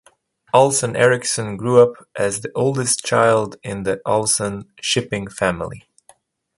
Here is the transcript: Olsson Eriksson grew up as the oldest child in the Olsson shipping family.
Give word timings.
Olsson 0.51 0.95
Eriksson 0.97 1.57
grew 1.57 1.79
up 1.79 1.93
as 2.17 2.41
the 2.41 2.51
oldest 2.55 3.05
child 3.05 3.57
in 3.61 3.83
the 3.83 4.01
Olsson 4.03 4.63
shipping 4.81 5.29
family. 5.29 5.85